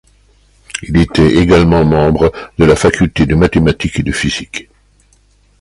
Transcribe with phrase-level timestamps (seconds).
[0.81, 4.67] Il était également membre de la Faculté de mathématiques et de physique.